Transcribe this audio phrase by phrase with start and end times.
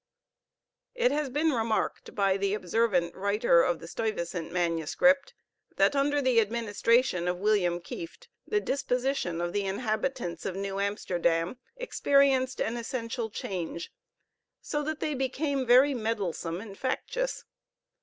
[0.95, 5.35] It has been remarked by the observant writer of the Stuyvesant manuscript,
[5.75, 11.59] that under the administration of William Kieft the disposition of the inhabitants of New Amsterdam
[11.77, 13.91] experienced an essential change,
[14.59, 17.45] so that they became very meddlesome and factious.